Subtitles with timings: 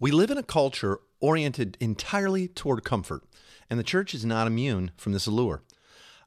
[0.00, 3.22] We live in a culture oriented entirely toward comfort,
[3.70, 5.62] and the church is not immune from this allure.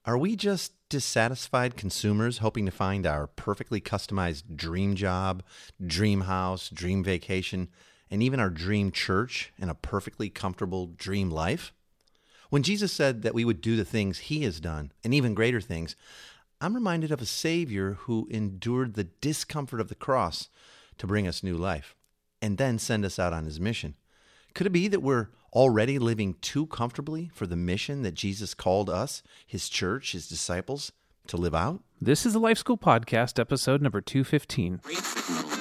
[0.06, 5.44] Are we just dissatisfied consumers hoping to find our perfectly customized dream job,
[5.86, 7.68] dream house, dream vacation,
[8.10, 11.74] and even our dream church and a perfectly comfortable dream life?
[12.50, 15.60] When Jesus said that we would do the things he has done and even greater
[15.60, 15.98] things,
[16.62, 20.48] I'm reminded of a Savior who endured the discomfort of the cross
[21.00, 21.98] to bring us new life
[22.42, 23.96] and then send us out on his mission.
[24.54, 28.90] Could it be that we're already living too comfortably for the mission that Jesus called
[28.90, 30.92] us, his church, his disciples,
[31.28, 31.84] to live out?
[32.02, 35.57] This is the Life School Podcast, episode number 215.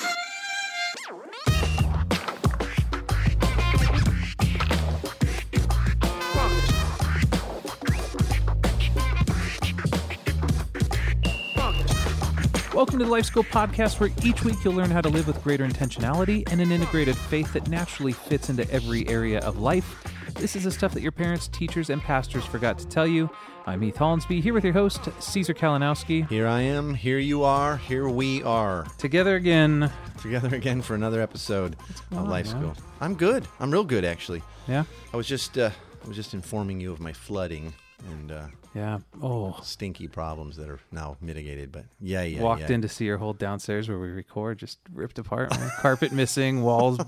[12.77, 15.43] Welcome to the Life School Podcast, where each week you'll learn how to live with
[15.43, 20.05] greater intentionality and an integrated faith that naturally fits into every area of life.
[20.35, 23.31] This is the stuff that your parents, teachers, and pastors forgot to tell you.
[23.65, 26.29] I'm Heath Hollinsby, here with your host, Caesar Kalinowski.
[26.29, 29.91] Here I am, here you are, here we are, Together again.
[30.21, 31.77] together again for another episode
[32.11, 32.61] of on, Life man?
[32.61, 32.75] School.
[33.01, 33.49] I'm good.
[33.59, 34.43] I'm real good, actually.
[34.69, 34.85] Yeah?
[35.15, 35.71] I was just, uh,
[36.05, 37.73] I was just informing you of my flooding
[38.11, 38.47] and uh,
[38.77, 38.99] Yeah.
[39.23, 39.59] Oh.
[39.63, 41.73] stinky problems that are now mitigated.
[41.73, 42.73] But yeah, yeah, Walked yeah.
[42.73, 45.51] in to see your whole downstairs where we record, just ripped apart.
[45.79, 47.01] Carpet missing, walls.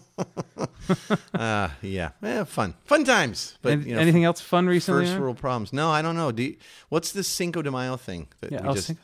[1.35, 3.59] Uh, yeah, yeah, fun, fun times.
[3.61, 5.05] But An- you know, anything else fun recently?
[5.07, 5.73] First world problems.
[5.73, 6.33] No, I don't know.
[6.33, 6.57] Do you,
[6.89, 8.29] what's this Cinco de Mayo thing?
[8.41, 8.99] That Yeah, we just, sing-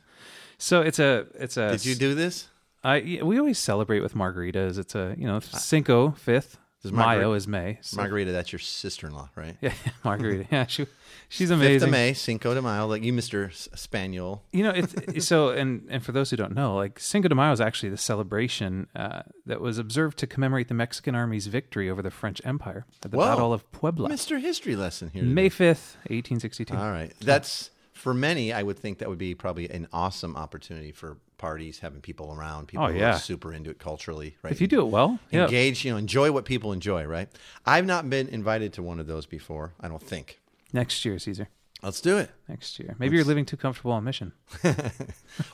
[0.56, 1.72] So it's a it's a.
[1.72, 2.48] did you do this?
[2.82, 4.78] I we always celebrate with margaritas.
[4.78, 6.58] It's a you know Cinco fifth.
[6.84, 7.78] Does Mayo Margar- is May.
[7.80, 9.56] So, Margarita, that's your sister-in-law, right?
[9.62, 9.72] yeah,
[10.04, 10.46] margarita.
[10.52, 10.86] Yeah, she
[11.30, 11.76] she's amazing.
[11.76, 14.42] Fifth of May, Cinco de Mayo, like you, Mister Spaniel.
[14.52, 17.52] You know, it's so and and for those who don't know, like Cinco de Mayo
[17.52, 22.02] is actually the celebration uh, that was observed to commemorate the Mexican army's victory over
[22.02, 23.24] the French Empire at the Whoa.
[23.24, 25.22] Battle of Puebla, Mister History lesson here.
[25.22, 26.76] May fifth, eighteen sixty two.
[26.76, 28.52] All right, that's for many.
[28.52, 32.62] I would think that would be probably an awesome opportunity for parties, having people around,
[32.62, 33.16] oh, people Oh, who yeah.
[33.16, 34.52] are super into it culturally, right?
[34.52, 35.44] If you do it well, yeah.
[35.44, 37.28] engage, you know, enjoy what people enjoy, right?
[37.66, 39.74] I've not been invited to one of those before.
[39.80, 40.40] I don't think.
[40.72, 41.48] Next year, Caesar.
[41.82, 42.30] Let's do it.
[42.48, 42.96] Next year.
[42.98, 44.32] Maybe you're living too comfortable on mission.
[44.64, 44.72] We're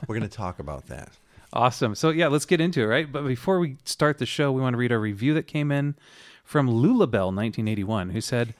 [0.07, 1.09] going to talk about that.
[1.53, 1.95] Awesome.
[1.95, 3.11] So yeah, let's get into it, right?
[3.11, 5.95] But before we start the show, we want to read a review that came in
[6.45, 8.53] from Lulabelle 1981, who said,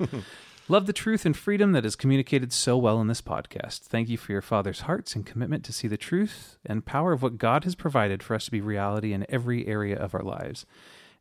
[0.71, 3.79] "Love the truth and freedom that is communicated so well in this podcast.
[3.81, 7.21] Thank you for your father's hearts and commitment to see the truth and power of
[7.21, 10.65] what God has provided for us to be reality in every area of our lives."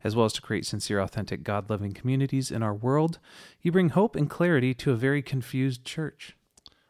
[0.05, 3.19] As well as to create sincere, authentic, God loving communities in our world,
[3.61, 6.35] you bring hope and clarity to a very confused church.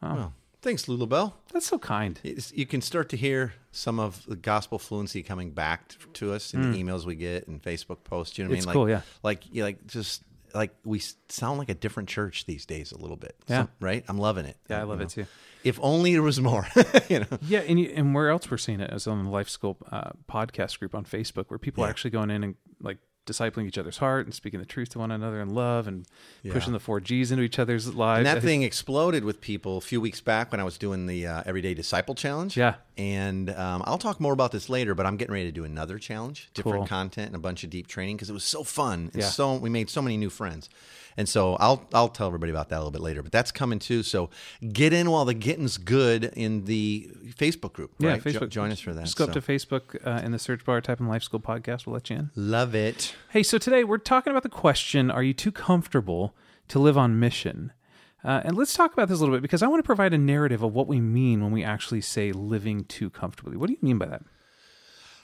[0.03, 1.33] Oh, Well, thanks, Lulabelle.
[1.51, 2.19] that's so kind.
[2.23, 6.53] It's- You can start to hear some of the gospel fluency coming back to us
[6.53, 8.37] in the emails we get and Facebook posts.
[8.37, 8.57] You know what Mm.
[8.59, 8.73] It's I mean?
[8.75, 9.01] cool, like, yeah.
[9.23, 10.23] Like, you like just
[10.53, 13.35] like we sound like a different church these days a little bit.
[13.47, 13.57] Yeah.
[13.63, 14.03] Some- right.
[14.07, 14.57] I'm loving it.
[14.69, 15.05] Yeah, I You love know?
[15.05, 15.25] it too.
[15.63, 16.67] If only there was more.
[17.09, 17.27] you know.
[17.43, 20.11] Yeah, and you, and where else we're seeing it is on the Life School uh,
[20.29, 23.97] podcast group on Facebook, where people are actually going in and like discipling each other's
[23.97, 26.05] heart and speaking the truth to one another in love and
[26.49, 28.19] pushing the four Gs into each other's lives.
[28.19, 31.27] And that thing exploded with people a few weeks back when I was doing the
[31.27, 32.57] uh, Everyday Disciple Challenge.
[32.57, 32.75] Yeah.
[32.97, 35.97] And um, I'll talk more about this later, but I'm getting ready to do another
[35.99, 36.87] challenge, different Cool.
[36.87, 39.09] content and a bunch of deep training because it was so fun.
[39.13, 39.29] And Yeah.
[39.29, 40.69] So we made so many new friends.
[41.17, 43.79] And so I'll I'll tell everybody about that a little bit later, but that's coming
[43.79, 44.03] too.
[44.03, 44.29] So
[44.71, 47.91] get in while the getting's good in the Facebook group.
[47.99, 48.23] yeah, right?
[48.23, 48.49] Jo- Facebook.
[48.49, 49.05] join us for that.
[49.05, 49.31] Just go so.
[49.31, 51.85] up to Facebook uh, in the search bar, type in Life School Podcast.
[51.85, 52.31] We'll let you in.
[52.35, 53.15] Love it.
[53.29, 56.35] Hey, so today we're talking about the question: Are you too comfortable
[56.69, 57.73] to live on mission?
[58.23, 60.17] Uh, and let's talk about this a little bit because I want to provide a
[60.17, 63.57] narrative of what we mean when we actually say living too comfortably.
[63.57, 64.21] What do you mean by that?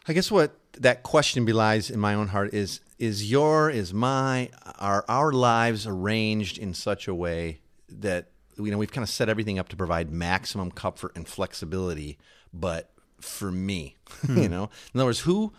[0.08, 4.50] I guess what that question belies in my own heart is is your is my
[4.80, 7.60] are our lives arranged in such a way
[7.90, 12.18] that you know we've kind of set everything up to provide maximum comfort and flexibility
[12.54, 13.96] but for me
[14.28, 14.48] you hmm.
[14.48, 14.70] know?
[14.94, 15.52] In other words who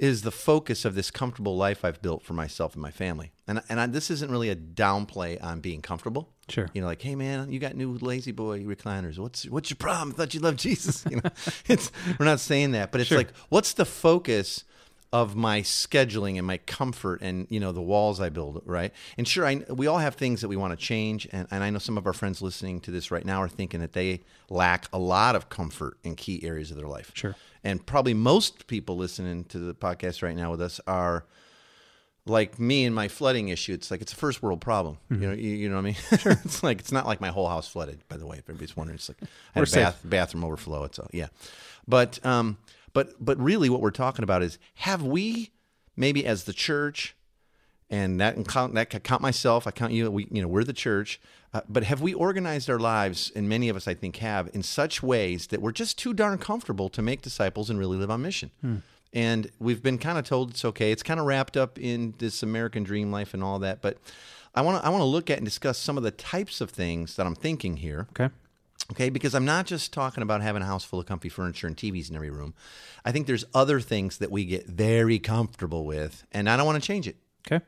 [0.00, 3.62] is the focus of this comfortable life I've built for myself and my family and
[3.68, 6.68] and I, this isn't really a downplay on being comfortable Sure.
[6.74, 9.18] you know, like, hey man, you got new La-Z-Boy recliners.
[9.20, 10.10] What's what's your problem?
[10.10, 11.04] I thought you loved Jesus.
[11.10, 11.30] You know,
[11.68, 13.18] it's we're not saying that, but it's Sure.
[13.18, 14.64] like, what's the focus
[15.12, 18.92] of my scheduling and my comfort and you know the walls I build, right?
[19.18, 21.70] And sure, I, we all have things that we want to change, and, and I
[21.70, 24.86] know some of our friends listening to this right now are thinking that they lack
[24.92, 27.12] a lot of comfort in key areas of their life.
[27.14, 27.34] Sure.
[27.62, 31.26] And probably most people listening to the podcast right now with us are
[32.26, 34.98] like me and my flooding issue, it's like it's a first world problem.
[35.10, 35.22] Mm-hmm.
[35.22, 35.96] You know, you, you know what I mean?
[36.18, 36.32] Sure.
[36.44, 38.06] it's like it's not like my whole house flooded.
[38.08, 39.18] By the way, if everybody's wondering, it's like
[39.54, 40.84] I had a bath, bathroom overflow.
[40.84, 41.28] It's a, yeah,
[41.86, 42.58] but um,
[42.92, 45.50] but but really, what we're talking about is have we
[45.96, 47.16] maybe as the church
[47.90, 49.66] and that count that I count myself.
[49.66, 50.10] I count you.
[50.10, 51.20] We, you know, we're the church.
[51.52, 54.62] Uh, but have we organized our lives, and many of us, I think, have, in
[54.62, 58.22] such ways that we're just too darn comfortable to make disciples and really live on
[58.22, 58.50] mission?
[59.12, 60.92] And we've been kind of told it's okay.
[60.92, 63.82] It's kind of wrapped up in this American dream life and all that.
[63.82, 63.98] But
[64.54, 66.70] I want to I want to look at and discuss some of the types of
[66.70, 68.06] things that I'm thinking here.
[68.10, 68.32] Okay.
[68.92, 71.76] Okay, because I'm not just talking about having a house full of comfy furniture and
[71.76, 72.54] TVs in every room.
[73.04, 76.82] I think there's other things that we get very comfortable with, and I don't want
[76.82, 77.16] to change it.
[77.46, 77.64] Okay.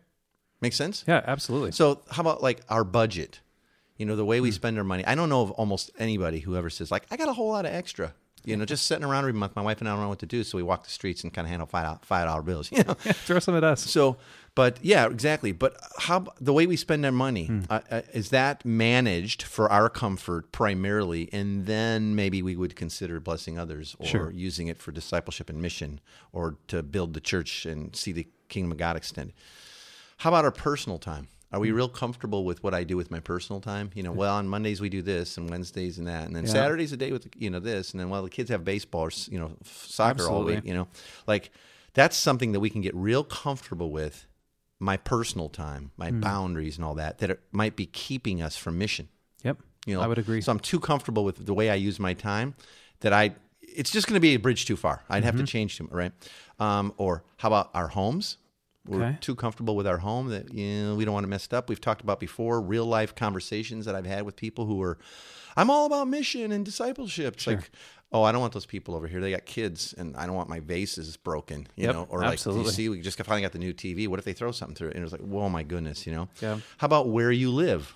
[0.62, 1.04] Make sense?
[1.06, 1.72] Yeah, absolutely.
[1.72, 3.40] So, how about like our budget?
[3.98, 5.04] You know, the way we spend our money.
[5.04, 7.66] I don't know of almost anybody who ever says like, "I got a whole lot
[7.66, 8.14] of extra."
[8.44, 9.54] You know, just sitting around every month.
[9.54, 11.32] My wife and I don't know what to do, so we walk the streets and
[11.32, 12.70] kind of handle five five dollar bills.
[12.76, 13.82] You know, Throw some at us.
[13.88, 14.16] so,
[14.56, 15.52] but yeah, exactly.
[15.52, 19.88] But how the way we spend our money uh, uh, is that managed for our
[19.88, 24.30] comfort primarily, and then maybe we would consider blessing others or Sure.
[24.32, 26.00] using it for discipleship and mission,
[26.32, 29.34] or to build the church and see the kingdom of God extended.
[30.22, 31.26] How about our personal time?
[31.52, 33.90] Are we real comfortable with what I do with my personal time?
[33.92, 36.52] You know, well, on Mondays we do this, and Wednesdays and that, and then Yeah.
[36.52, 39.10] Saturdays a day with you know this, and then while the kids have baseball or
[39.28, 40.54] you know soccer all Absolutely.
[40.54, 40.86] week, you know,
[41.26, 41.50] like
[41.94, 44.26] that's something that we can get real comfortable with.
[44.78, 46.20] My personal time, my Hmm.
[46.20, 49.08] boundaries, and all that that it might be keeping us from mission.
[49.42, 49.58] Yep.
[49.86, 50.40] You know, I would agree.
[50.40, 52.54] So I'm too comfortable with the way I use my time
[53.00, 53.34] that I.
[53.60, 55.02] It's just going to be a bridge too far.
[55.08, 55.26] I'd Mm-hmm.
[55.26, 56.12] have to change to right.
[56.60, 58.36] Um, or how about our homes?
[58.86, 59.18] We're Okay.
[59.20, 61.68] too comfortable with our home that you know we don't want to mess it up.
[61.68, 64.98] We've talked about before real life conversations that I've had with people who are,
[65.56, 67.34] I'm all about mission and discipleship.
[67.34, 67.70] It's like,
[68.10, 69.20] oh, I don't want those people over here.
[69.20, 71.68] They got kids, and I don't want my vases broken.
[71.76, 72.64] You Yep, know, or like absolutely.
[72.64, 74.08] you see, we just finally got the new TV.
[74.08, 74.96] What if they throw something through it?
[74.96, 76.28] And it's like, whoa, my goodness, you know.
[76.40, 76.58] Yeah.
[76.78, 77.94] How about where you live?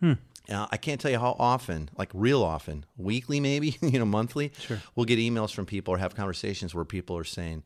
[0.00, 4.50] Uh, I can't tell you how often, like real often, weekly maybe, you know, monthly,
[4.58, 4.80] Sure.
[4.94, 7.64] we'll get emails from people or have conversations where people are saying,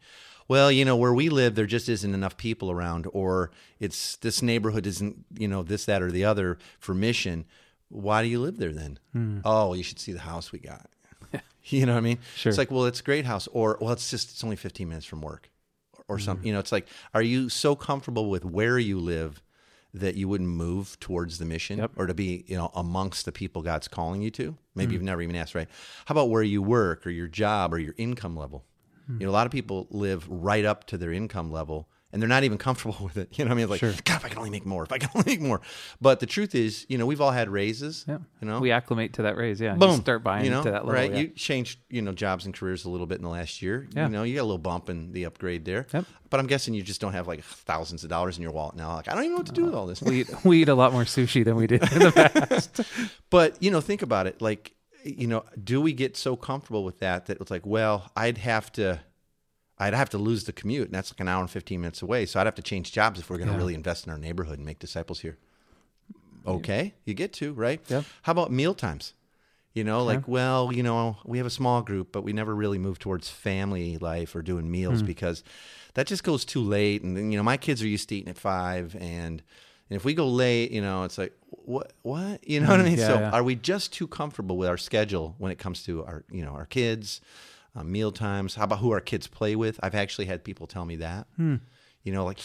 [0.49, 3.51] well, you know, where we live, there just isn't enough people around, or
[3.81, 7.45] it's this neighborhood isn't, you know, this, that, or the other for mission.
[7.89, 8.99] Why do you live there then?
[9.13, 9.39] Hmm.
[9.45, 10.89] Oh, you should see the house we got.
[11.65, 12.19] you know what I mean?
[12.35, 12.51] Sure.
[12.51, 15.07] It's like, well, it's a great house, or well, it's just it's only 15 minutes
[15.07, 15.51] from work,
[16.09, 16.23] or Hmm.
[16.25, 16.47] something.
[16.47, 19.43] You know, it's like, are you so comfortable with where you live
[19.95, 21.91] that you wouldn't move towards the mission Yep.
[21.97, 24.57] or to be, you know, amongst the people God's calling you to?
[24.75, 24.93] Maybe Hmm.
[24.95, 25.69] you've never even asked, right?
[26.07, 28.65] How about where you work or your job or your income level?
[29.07, 29.21] Hmm.
[29.21, 32.29] You know, a lot of people live right up to their income level and they're
[32.29, 33.39] not even comfortable with it.
[33.39, 33.69] You know what I mean?
[33.71, 33.93] Like, Sure.
[34.05, 35.63] God, if I can only make more, if I can only make more.
[36.01, 38.05] But the truth is, you know, we've all had raises.
[38.07, 38.19] Yeah.
[38.43, 39.61] You know, we acclimate to that raise.
[39.63, 39.73] Yeah.
[39.73, 40.93] You boom, start buying you know, to that level.
[40.93, 41.11] right?
[41.11, 41.19] yeah.
[41.21, 43.89] You changed, you know, jobs and careers a little bit in the last year.
[43.95, 44.07] Yeah.
[44.07, 45.87] You know, you got a little bump in the upgrade there.
[45.93, 46.05] Yep.
[46.29, 48.95] But I'm guessing you just don't have like thousands of dollars in your wallet now.
[48.95, 50.03] Like, I don't even know what to do with all this.
[50.03, 52.13] we eat, we eat a lot more sushi than we did in the
[52.49, 52.81] past.
[53.31, 54.41] But you know, think about it.
[54.43, 58.39] Like, you know, do we get so comfortable with that that it's like, well, I'd
[58.39, 59.01] have to,
[59.79, 62.27] I'd have to lose the commute, and that's like an hour and fifteen minutes away.
[62.27, 63.59] So I'd have to change jobs if we're going to Yeah.
[63.59, 65.39] really invest in our neighborhood and make disciples here.
[66.47, 67.81] Okay, you get to right.
[67.89, 68.05] Yep.
[68.23, 69.15] How about meal times?
[69.75, 72.79] You know, like, well, you know, we have a small group, but we never really
[72.79, 75.07] move towards family life or doing meals Hmm.
[75.07, 75.43] because
[75.95, 77.03] that just goes too late.
[77.03, 79.43] And then, you know, my kids are used to eating at five, and
[79.89, 81.33] and if we go late, you know, it's like
[81.65, 82.95] what what you know what I mean.
[82.95, 83.01] Hmm.
[83.01, 83.31] yeah, so yeah.
[83.31, 86.53] are we just too comfortable with our schedule when it comes to our you know
[86.53, 87.21] our kids,
[87.75, 88.55] uh, meal times?
[88.55, 89.79] How about who our kids play with?
[89.83, 91.27] I've actually had people tell me that.
[91.37, 91.57] Hmm.
[92.03, 92.41] You know, like,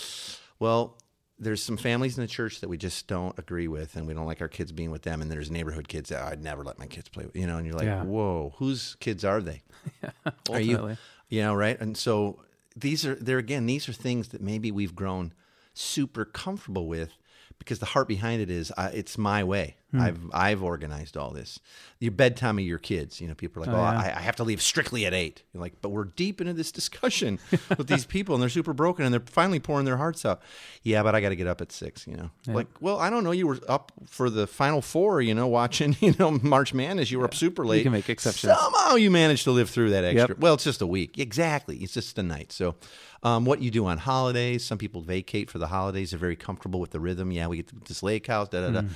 [0.60, 0.98] well,
[1.40, 4.26] there's some families in the church that we just don't agree with, and we don't
[4.26, 5.22] like our kids being with them.
[5.22, 7.36] And there's neighborhood kids that I'd never let my kids play with.
[7.36, 8.04] You know, and you're like, Yeah.
[8.04, 9.64] whoa, whose kids are they?
[10.52, 10.98] Are you,
[11.30, 11.80] you know, right?
[11.80, 12.40] And so
[12.76, 13.66] these are there again.
[13.66, 15.34] These are things that maybe we've grown
[15.74, 17.12] super comfortable with
[17.60, 19.78] because the heart behind it is uh, it's my way.
[19.92, 20.02] Hmm.
[20.02, 21.60] I've I've organized all this.
[22.00, 23.22] Your bedtime of your kids.
[23.22, 24.14] You know, people are like, Oh, oh, yeah.
[24.16, 25.44] I, I have to leave strictly at eight.
[25.54, 27.40] You're like, but we're deep into this discussion
[27.78, 30.42] with these people, and they're super broken, and they're finally pouring their hearts out.
[30.84, 32.06] Yeah, but I got to get up at six.
[32.06, 33.32] You know, like, well, I don't know.
[33.32, 35.22] You were up for the final four.
[35.22, 37.10] You know, watching you know March Madness.
[37.10, 37.78] You were up super late.
[37.78, 38.54] You can make exceptions.
[38.60, 40.30] Somehow you managed to live through that extra.
[40.36, 40.40] Yep.
[40.40, 41.18] Well, it's just a week.
[41.18, 41.78] Exactly.
[41.78, 42.52] It's just a night.
[42.52, 42.76] So,
[43.24, 46.12] um, what you do on holidays, some people vacate for the holidays.
[46.12, 47.32] They're very comfortable with the rhythm.
[47.32, 48.82] Yeah, we get to this lake house, da da da.
[48.82, 48.88] Hmm.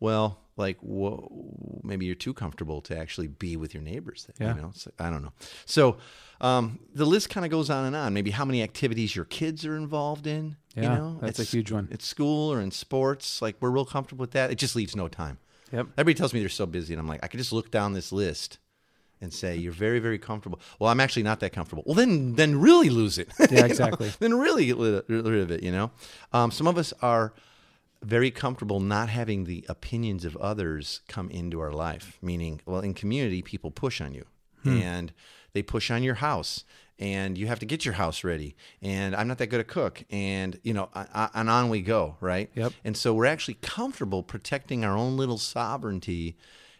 [0.00, 4.26] Well, like, whoa, maybe you're too comfortable to actually be with your neighbors.
[4.36, 4.54] Then, Yeah.
[4.56, 5.32] You know, it's like, I don't know.
[5.64, 5.96] So,
[6.40, 8.12] um, the list kind of goes on and on.
[8.14, 10.56] Maybe how many activities your kids are involved in.
[10.74, 11.88] you Yeah, know, that's a huge one.
[11.92, 14.50] At school or in sports, like we're real comfortable with that.
[14.50, 15.38] It just leaves no time.
[15.72, 15.86] Yep.
[15.98, 18.10] Everybody tells me they're so busy, and I'm like, I could just look down this
[18.10, 18.58] list
[19.20, 20.58] and say you're very, very comfortable.
[20.78, 21.84] Well, I'm actually not that comfortable.
[21.86, 23.28] Well, then, then really lose it.
[23.38, 23.64] Yeah, You know?
[23.66, 24.12] exactly.
[24.18, 25.62] Then really get rid rid of it.
[25.62, 25.90] You know,
[26.32, 27.34] um, some of us are
[28.02, 32.18] very comfortable not having the opinions of others come into our life.
[32.22, 34.24] Meaning, well, in community, people push on you,
[34.62, 34.80] hmm.
[34.80, 35.12] and
[35.52, 36.64] they push on your house.
[36.98, 38.54] and you have to get your house ready.
[38.82, 40.04] And i'm not that good a cook.
[40.10, 42.50] And you know and on we go right?
[42.54, 42.72] Yep.
[42.84, 46.36] and so we're actually comfortable protecting our own little sovereignty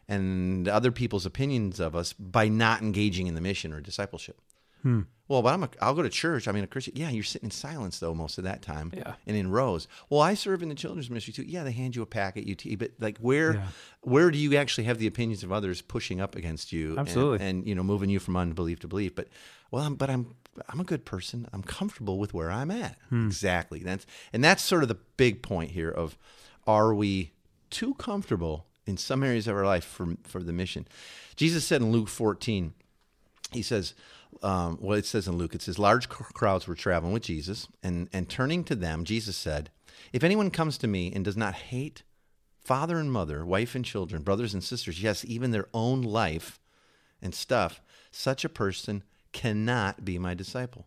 [0.06, 4.38] and other people's opinions of us by not engaging in the mission or discipleship
[4.82, 5.02] hmm.
[5.30, 6.48] Well, but I'm a, I'll go to church.
[6.48, 6.94] I mean, a Christian.
[6.96, 8.92] Yeah, you're sitting in silence though most of that time.
[8.94, 9.14] Yeah.
[9.28, 9.86] And in rows.
[10.08, 11.44] Well, I serve in the children's ministry too.
[11.44, 13.66] Yeah, they hand you a packet, you tea, but like where, Yeah.
[14.02, 16.90] where do you actually have the opinions of others pushing up against you?
[16.90, 17.46] and- Absolutely.
[17.46, 19.14] And, you know, moving you from unbelief to belief.
[19.14, 19.28] But
[19.70, 20.34] well, I'm, but I'm
[20.68, 21.48] I'm a good person.
[21.52, 22.98] I'm comfortable with where I'm at.
[23.08, 23.26] Hmm.
[23.28, 23.78] Exactly.
[23.84, 26.18] That's and that's sort of the big point here of
[26.66, 27.30] are we
[27.70, 30.88] too comfortable in some areas of our life for for the mission?
[31.36, 32.72] Jesus said in Luke 14
[33.52, 33.94] he says,
[34.42, 38.08] um, well, it says in Luke, it says, large crowds were traveling with Jesus, and,
[38.12, 39.70] and turning to them, Jesus said,
[40.12, 42.02] If anyone comes to me and does not hate
[42.64, 46.58] father and mother, wife and children, brothers and sisters, yes, even their own life
[47.20, 50.86] and stuff, such a person cannot be my disciple.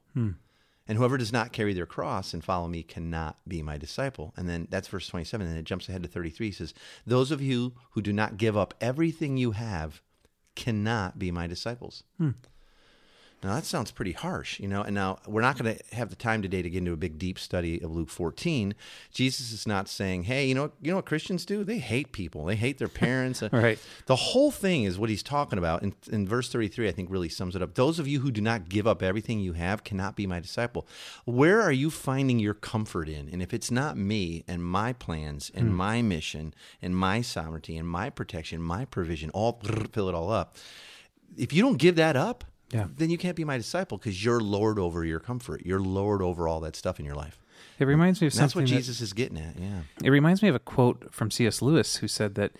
[0.85, 4.33] And whoever does not carry their cross and follow me cannot be my disciple.
[4.35, 5.47] And then that's verse 27.
[5.47, 6.47] And it jumps ahead to 33.
[6.47, 6.73] He says,
[7.07, 10.01] Those of you who do not give up everything you have
[10.55, 12.03] cannot be my disciples.
[13.43, 14.81] Now that sounds pretty harsh, you know.
[14.81, 17.17] And now we're not going to have the time today to get into a big
[17.17, 18.73] deep study of Luke 14.
[19.11, 21.63] Jesus is not saying, "Hey, you know, you know what Christians do?
[21.63, 22.45] They hate people.
[22.45, 23.79] They hate their parents." Uh, right.
[24.05, 25.83] The whole thing is what he's talking about.
[25.83, 27.73] In, in verse 33, I think really sums it up.
[27.73, 30.87] Those of you who do not give up everything you have cannot be my disciple.
[31.25, 33.27] Where are you finding your comfort in?
[33.29, 35.75] And if it's not me and my plans and hmm.
[35.75, 39.59] my mission and my sovereignty and my protection, my provision, all
[39.91, 40.55] fill it all up.
[41.35, 42.87] If you don't give that up, Yeah.
[42.95, 45.61] then you can't be my disciple because you're Lord over your comfort.
[45.65, 47.39] You're Lord over all that stuff in your life.
[47.79, 49.57] It reminds me of And that's what Jesus is getting at.
[49.59, 49.81] Yeah.
[50.03, 51.61] It reminds me of a quote from C.S.
[51.61, 52.51] Lewis who said that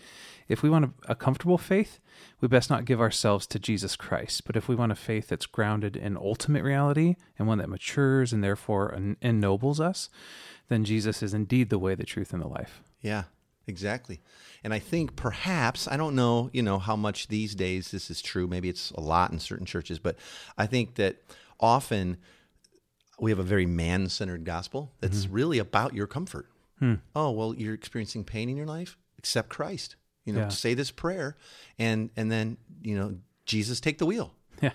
[0.47, 1.99] if we want a, a comfortable faith,
[2.41, 4.45] we best not give ourselves to Jesus Christ.
[4.45, 8.33] But if we want a faith that's grounded in ultimate reality and one that matures
[8.33, 10.09] and therefore en- ennobles us,
[10.67, 12.81] then Jesus is indeed the way, the truth, and the life.
[13.01, 13.23] Yeah,
[13.67, 14.21] exactly.
[14.63, 18.21] And I think perhaps, I don't know, you know, how much these days this is
[18.21, 18.47] true.
[18.47, 20.15] Maybe it's a lot in certain churches, but
[20.57, 21.17] I think that
[21.59, 22.17] often
[23.19, 25.33] we have a very man centered gospel that's mm-hmm.
[25.33, 26.47] really about your comfort.
[26.79, 26.95] Hmm.
[27.15, 28.97] Oh, well, you're experiencing pain in your life?
[29.17, 29.95] Accept Christ.
[30.25, 30.47] You know, Yeah.
[30.49, 31.35] say this prayer
[31.77, 34.33] and and then, you know, Jesus take the wheel.
[34.61, 34.71] Yeah.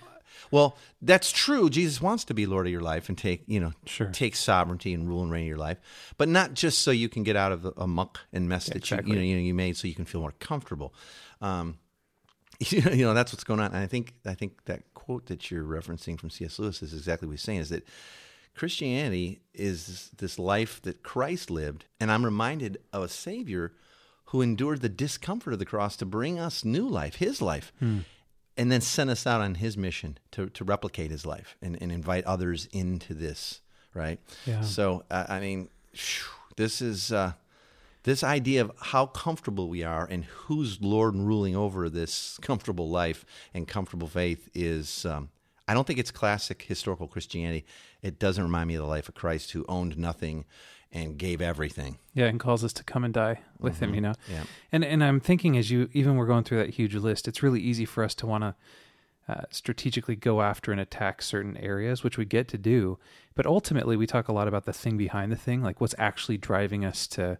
[0.51, 1.69] Well, that's true.
[1.71, 4.09] Jesus wants to be Lord of your life and take, you know, Sure.
[4.11, 5.79] take sovereignty and rule and reign in your life,
[6.17, 8.77] but not just so you can get out of the, a muck and mess that
[8.77, 9.17] exactly.
[9.17, 10.95] you, you know, you made, so you can feel more comfortable.
[11.41, 11.79] Um,
[12.61, 13.67] you know, you know that's what's going on.
[13.67, 16.59] And I think I think that quote that you're referencing from C.S.
[16.59, 17.87] Lewis is exactly what he's saying: is that
[18.57, 23.73] Christianity is this life that Christ lived, and I'm reminded of a Savior
[24.27, 27.73] who endured the discomfort of the cross to bring us new life, His life,
[28.59, 31.91] and then sent us out on His mission to to replicate His life and, and
[31.91, 33.63] invite others into this.
[33.95, 34.21] Right.
[34.45, 34.61] Yeah.
[34.63, 35.69] So uh, I mean,
[36.57, 37.13] this is.
[37.13, 37.33] Uh,
[38.05, 42.89] this idea of how comfortable we are and who's Lord and ruling over this comfortable
[42.89, 45.29] life and comfortable faith is, um,
[45.67, 47.67] I don't think it's classic historical Christianity.
[48.01, 50.47] It doesn't remind me of the life of Christ who owned nothing
[50.93, 51.99] and gave everything.
[52.15, 54.15] Yeah, and calls us to come and die with him, you know.
[54.31, 54.45] Yeah.
[54.73, 57.61] And and I'm thinking as you even we're going through that huge list, it's really
[57.61, 58.55] easy for us to want to
[59.29, 62.99] uh, strategically go after and attack certain areas, which we get to do.
[63.35, 66.39] But ultimately, we talk a lot about the thing behind the thing, like what's actually
[66.39, 67.39] driving us to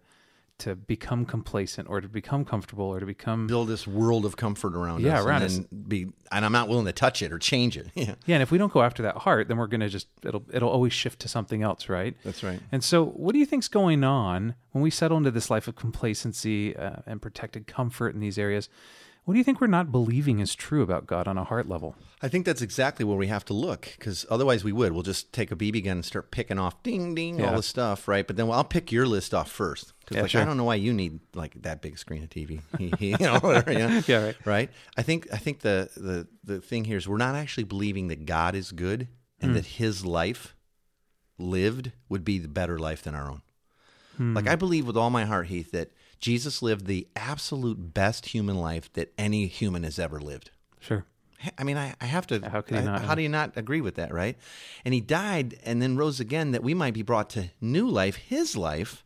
[0.59, 4.75] to become complacent or to become comfortable or to become Build this world of comfort
[4.75, 5.25] around Yeah, us.
[5.25, 7.87] around and then be, and I'm not willing to touch it or change it.
[7.95, 8.15] Yeah.
[8.25, 8.35] yeah.
[8.35, 10.93] And if we don't go after that heart, then we're gonna just it'll it'll always
[10.93, 12.15] shift to something else, right?
[12.23, 12.59] That's right.
[12.71, 15.75] And so, what do you think's going on when we settle into this life of
[15.75, 18.69] complacency uh, and protected comfort in these areas?
[19.29, 21.95] What do you think we're not believing is true about God on a heart level?
[22.19, 24.91] I think that's exactly where we have to look because otherwise we would.
[24.91, 28.07] We'll just take a BB gun and start picking off ding, ding, all the stuff,
[28.07, 28.25] right?
[28.25, 30.41] But then well, I'll pick your list off first because Yeah, like, sure.
[30.41, 32.61] I don't know why you need like that big screen of TV.
[32.99, 34.01] you know, whatever, you know?
[34.07, 34.35] Yeah, right.
[34.45, 34.69] Right.
[34.97, 38.25] I think I think the, the the thing here is we're not actually believing that
[38.25, 39.09] God is good
[39.39, 39.57] and hmm.
[39.57, 40.55] that His life
[41.37, 43.43] lived would be the better life than our own.
[44.17, 44.33] Hmm.
[44.33, 48.57] Like I believe with all my heart, Heath, that Jesus lived the absolute best human
[48.57, 50.51] life that any human has ever lived.
[50.79, 51.05] Sure.
[51.57, 52.41] I mean, I, I have to.
[52.49, 54.37] How could you I- not, How do you not agree with that, right?
[54.83, 58.15] And he died and then rose again that we might be brought to new life,
[58.15, 59.05] his life.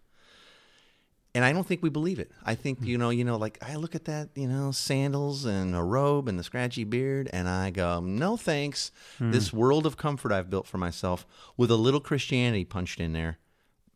[1.36, 2.32] And I don't think we believe it.
[2.44, 2.86] I think hmm.
[2.86, 6.28] you know, you know, like I look at that, you know, sandals and a robe
[6.28, 8.92] and the scratchy beard, and I go, no thanks.
[9.18, 9.32] Hmm.
[9.32, 11.26] This world of comfort I've built for myself
[11.58, 13.38] with a little Christianity punched in there,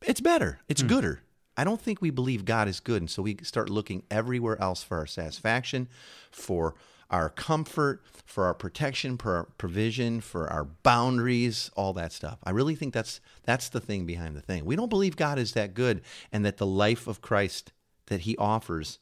[0.01, 0.59] it's better.
[0.67, 0.87] It's hmm.
[0.87, 1.21] gooder.
[1.57, 4.83] I don't think we believe God is good, and so we start looking everywhere else
[4.83, 5.89] for our satisfaction,
[6.31, 6.75] for
[7.09, 12.37] our comfort, for our protection, for our provision, for our boundaries, all that stuff.
[12.43, 14.65] I really think that's that's the thing behind the thing.
[14.65, 17.71] We don't believe God is that good and that the life of Christ
[18.07, 18.99] that he offers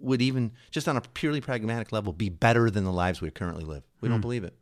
[0.00, 3.64] would even just on a purely pragmatic level be better than the lives we currently
[3.64, 3.82] live.
[4.00, 4.22] We don't hmm.
[4.22, 4.54] believe it.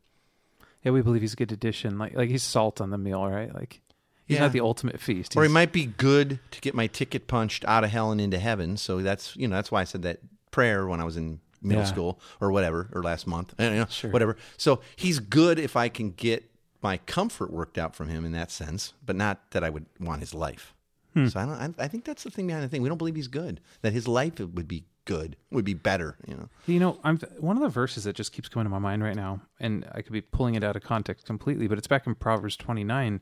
[0.82, 1.98] Yeah, we believe he's a good addition.
[1.98, 3.52] Like like he's salt on the meal, right?
[3.52, 3.80] Like
[4.26, 4.42] he's Yeah.
[4.42, 5.36] not the ultimate feast.
[5.36, 8.38] Or he might be good to get my ticket punched out of hell and into
[8.38, 8.76] heaven.
[8.76, 11.82] So that's you know that's why I said that prayer when I was in middle
[11.84, 11.88] Yeah.
[11.90, 13.58] school or whatever or last month.
[13.58, 14.10] Know, Sure.
[14.10, 14.36] whatever.
[14.56, 16.50] So he's good if I can get
[16.82, 20.20] my comfort worked out from him in that sense, but not that I would want
[20.20, 20.74] his life.
[21.14, 21.26] Hmm.
[21.28, 21.80] So I don't.
[21.80, 22.82] I, I think that's the thing behind the thing.
[22.82, 23.60] We don't believe he's good.
[23.82, 26.16] That his life would be good, would be better.
[26.28, 26.48] You know.
[26.66, 29.16] You know, I'm one of the verses that just keeps coming to my mind right
[29.16, 32.14] now, and I could be pulling it out of context completely, but it's back in
[32.14, 33.20] Proverbs 29,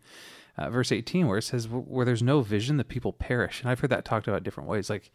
[0.56, 3.80] uh, verse 18, where it says, "Where there's no vision, the people perish." And I've
[3.80, 5.10] heard that talked about different ways, like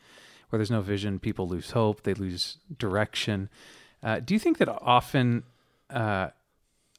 [0.50, 3.50] where there's no vision, people lose hope, they lose direction.
[4.02, 5.44] Uh, do you think that often
[5.90, 6.30] uh,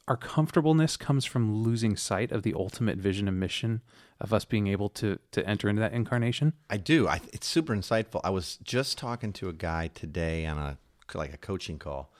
[0.07, 3.81] our comfortableness comes from losing sight of the ultimate vision and mission
[4.19, 6.53] of us being able to to enter into that incarnation?
[6.69, 7.07] I do.
[7.07, 8.21] I, it's super insightful.
[8.23, 10.77] I was just talking to a guy today on a
[11.13, 12.11] like a coaching call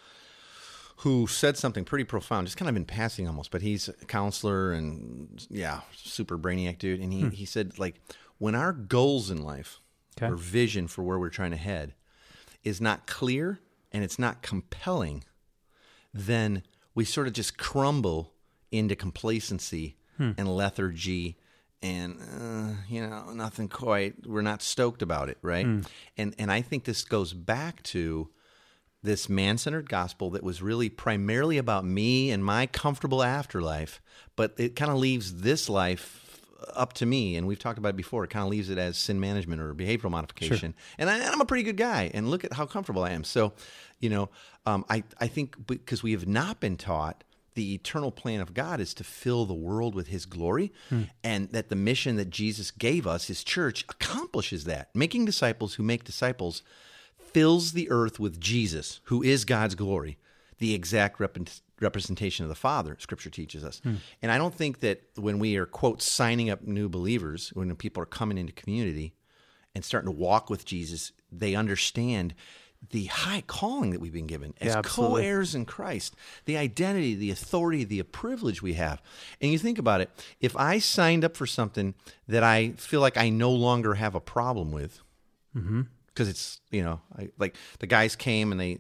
[1.02, 4.72] who said something pretty profound, just kind of in passing almost, but he's a counselor
[4.72, 7.00] and yeah, super brainiac dude.
[7.00, 7.30] And he, hmm.
[7.30, 7.96] he said like
[8.38, 9.80] when our goals in life
[10.18, 10.32] Okay.
[10.32, 11.94] or vision for where we're trying to head
[12.64, 13.60] is not clear
[13.92, 15.24] and it's not compelling,
[16.14, 18.34] then we sort of just crumble
[18.72, 20.32] into complacency hmm.
[20.38, 21.38] and lethargy
[21.82, 25.82] and uh, you know nothing quite we're not stoked about it right hmm.
[26.16, 28.30] and and i think this goes back to
[29.04, 34.02] this man-centered gospel that was really primarily about me and my comfortable afterlife
[34.36, 36.22] but it kind of leaves this life
[36.76, 38.24] up to me and we've talked about it before.
[38.24, 40.76] It kind of leaves it as sin management or behavioral modification.
[40.98, 43.24] And I, i'm a pretty good guy and look at how comfortable i am.
[43.24, 43.54] So
[44.00, 44.30] you know
[44.66, 47.24] um, I, I think because we have not been taught
[47.56, 50.72] the eternal plan of God is to fill the world with his glory
[51.24, 55.84] and that the mission that Jesus gave us his church accomplishes that making disciples who
[55.84, 56.64] make disciples
[57.34, 60.18] fills the earth with Jesus who is God's glory
[60.60, 61.38] the exact rep-
[61.80, 63.82] representation of the Father scripture teaches us.
[63.84, 63.96] Hmm.
[64.22, 68.04] And I don't think that when we are quote signing up new believers when people
[68.04, 69.14] are coming into community
[69.74, 72.36] and starting to walk with Jesus they understand
[72.90, 76.16] the high calling that we've been given as Yeah, co-heirs heirs in Christ,
[76.46, 79.02] the identity, the authority, the privilege we have.
[79.40, 81.94] And you think about it, if I signed up for something
[82.28, 85.02] that I feel like I no longer have a problem with,
[85.56, 85.82] mm-hmm.
[86.14, 88.80] Because it's, you know, I, like the guys came and they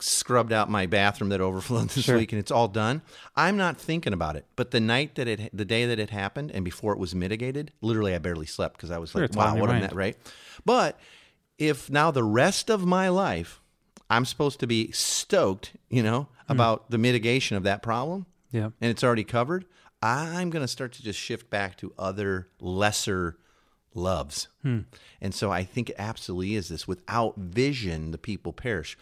[0.00, 2.16] scrubbed out my bathroom that overflowed this Sure.
[2.16, 3.02] week and it's all done.
[3.34, 4.46] I'm not thinking about it.
[4.54, 7.72] But the night that it, the day that it happened and before it was mitigated,
[7.80, 9.82] literally I barely slept because I was Sure, like, wow, what a mind.
[9.82, 10.16] net, right?
[10.64, 10.98] But
[11.58, 13.60] if now the rest of my life
[14.10, 18.70] I'm supposed to be stoked, you know, about the mitigation of that problem, Yeah.
[18.80, 19.66] and it's already covered,
[20.00, 23.36] I'm going to start to just shift back to other lesser
[23.94, 24.48] loves.
[24.64, 28.96] And so I think it absolutely is this without vision the people perish.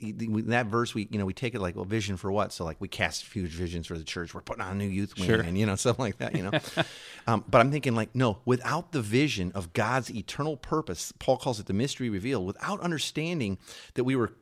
[0.00, 2.78] That verse we you know we take it like well vision for what so like
[2.78, 5.40] we cast huge visions for the church we're putting on a new youth wing Sure.
[5.40, 6.50] and you know something like that you know
[7.26, 11.58] um, but I'm thinking like no without the vision of God's eternal purpose Paul calls
[11.60, 13.56] it the mystery revealed without understanding
[13.94, 14.32] that we were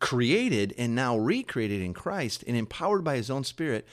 [0.00, 3.86] created and now recreated in Christ and empowered by his own spirit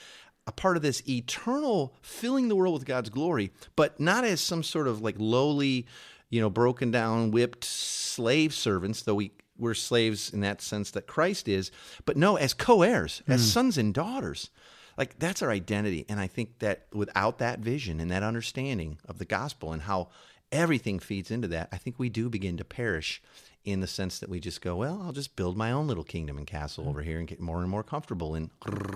[0.45, 4.63] a part of this eternal filling the world with God's glory but not as some
[4.63, 5.86] sort of like lowly
[6.29, 11.08] you know broken down whipped slave servants though we we're slaves in that sense that
[11.08, 11.71] Christ is
[12.06, 13.47] but no as co-heirs as hmm.
[13.47, 14.49] sons and daughters.
[14.97, 19.17] Like that's our identity and I think that without that vision and that understanding of
[19.17, 20.10] the gospel and how
[20.51, 23.21] everything feeds into that I think we do begin to perish
[23.65, 26.38] in the sense that we just go, well, I'll just build my own little kingdom
[26.38, 28.49] and castle over here and get more and more comfortable And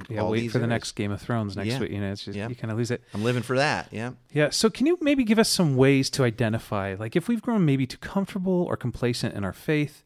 [0.10, 1.80] Yeah, all wait for the next Game of Thrones next Yeah.
[1.80, 1.91] week.
[1.91, 2.49] You know, it's just Yeah.
[2.49, 3.01] you kind of lose it.
[3.13, 3.88] I'm living for that.
[3.91, 4.12] Yeah.
[4.34, 4.49] Yeah.
[4.49, 7.88] So, can you maybe give us some ways to identify, like, if we've grown maybe
[7.88, 10.03] too comfortable or complacent in our faith,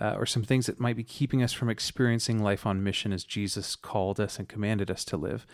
[0.00, 3.24] uh, or some things that might be keeping us from experiencing life on mission as
[3.24, 5.46] Jesus called us and commanded us to live?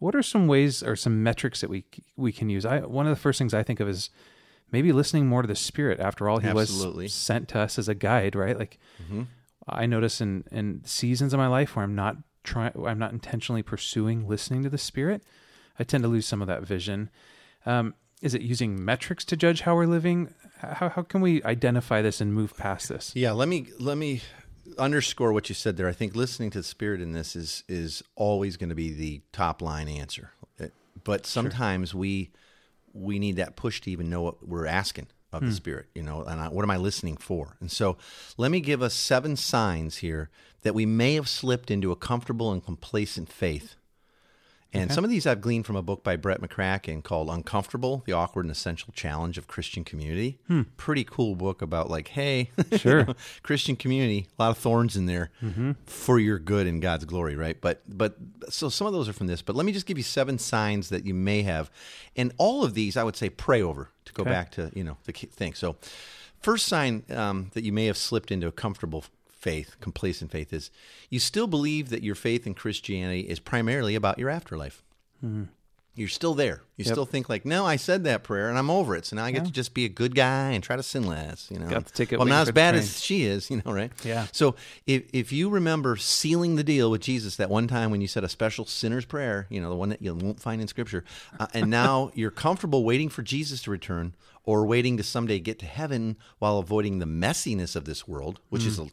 [0.00, 2.66] What are some ways or some metrics that we we can use?
[2.66, 4.10] I one of the first things I think of is
[4.72, 6.00] maybe listening more to the Spirit.
[6.00, 7.04] After all, He Absolutely.
[7.04, 8.58] was sent to us as a guide, right?
[8.58, 8.78] Like,
[9.68, 13.62] I notice in in seasons of my life where I'm not trying, I'm not intentionally
[13.62, 15.22] pursuing listening to the Spirit,
[15.78, 17.10] I tend to lose some of that vision.
[17.66, 20.34] Um, is it using metrics to judge how we're living?
[20.58, 23.12] How how can we identify this and move past this?
[23.14, 24.22] Yeah, let me let me
[24.78, 25.88] underscore what you said there.
[25.88, 29.22] I think listening to the spirit in this is is always going to be the
[29.32, 30.32] top line answer.
[31.02, 32.30] But sometimes we
[32.92, 35.08] we need that push to even know what we're asking.
[35.32, 35.52] of the hmm.
[35.52, 37.56] Spirit, you know, and I, what am I listening for?
[37.60, 37.96] And so
[38.36, 40.28] let me give us seven signs here
[40.62, 43.76] that we may have slipped into a comfortable and complacent faith.
[44.72, 48.12] And some of these I've gleaned from a book by Brett McCracken called Uncomfortable, The
[48.12, 50.38] Awkward and Essential Challenge of Christian Community.
[50.76, 53.04] Pretty cool book about like, hey, you Sure.
[53.04, 55.30] know, Christian community, a lot of thorns in there
[55.86, 57.60] for your good and God's glory, right?
[57.60, 58.16] But but
[58.48, 60.88] so some of those are from this, but let me just give you seven signs
[60.90, 61.70] that you may have.
[62.16, 64.30] And all of these I would say pray over to go Okay.
[64.30, 65.54] back to, you know, the thing.
[65.54, 65.76] So
[66.42, 69.04] first sign um, that you may have slipped into a comfortable
[69.40, 70.70] faith, complacent faith is
[71.08, 74.82] you still believe that your faith in Christianity is primarily about your afterlife.
[75.96, 76.62] You're still there.
[76.76, 79.04] You still think like, no, I said that prayer and I'm over it.
[79.04, 81.48] So now I get to just be a good guy and try to sin less.
[81.50, 83.50] You know, Got the ticket Well, I'm not as bad as she is.
[83.50, 83.92] You know, right?
[84.04, 84.26] Yeah.
[84.32, 84.54] So
[84.86, 88.24] if if you remember sealing the deal with Jesus that one time when you said
[88.24, 91.04] a special sinner's prayer, you know, the one that you won't find in Scripture,
[91.38, 95.58] uh, and now you're comfortable waiting for Jesus to return or waiting to someday get
[95.58, 98.86] to heaven while avoiding the messiness of this world, which is a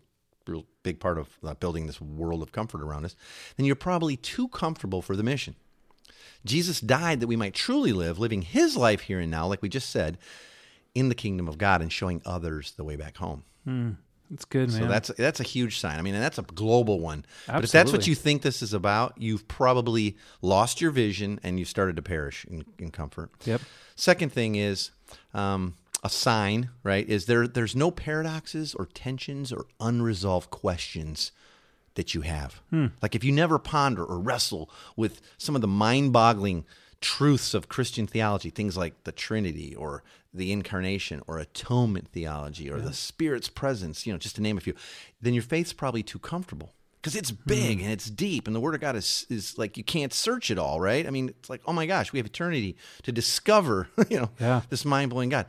[0.48, 3.16] real big part of uh, building this world of comfort around us,
[3.56, 5.56] then you're probably too comfortable for the mission.
[6.46, 9.70] Jesus died that we might truly live, living his life here and now, like we
[9.70, 10.18] just said,
[10.96, 13.44] in the kingdom of God and showing others the way back home.
[14.30, 14.82] That's good, man.
[14.82, 16.00] So that's that's a huge sign.
[16.00, 17.26] I mean, and that's a global one.
[17.48, 17.54] Absolutely.
[17.54, 21.60] But if that's what you think this is about, you've probably lost your vision and
[21.60, 23.32] you've started to perish in, in comfort.
[23.46, 23.62] Yep.
[23.96, 24.92] Second thing is
[25.34, 27.08] um, a sign, right?
[27.08, 31.32] Is there there's no paradoxes or tensions or unresolved questions
[31.98, 32.62] that you have.
[32.70, 32.88] Hmm.
[33.02, 36.64] Like if you never ponder or wrestle with some of the mind-boggling
[37.02, 42.80] truths of Christian theology, things like the Trinity or the incarnation or atonement theology or
[42.80, 44.76] the Spirit's presence, you know, just to name a few,
[45.22, 46.72] then your faith's probably too comfortable.
[47.02, 47.38] Because it's hmm.
[47.48, 50.52] big and it's deep, and the Word of God is is like you can't search
[50.52, 51.08] it all, right?
[51.08, 54.62] I mean, it's like, oh my gosh, we have eternity to discover, you know, Yeah.
[54.70, 55.46] this mind blowing God.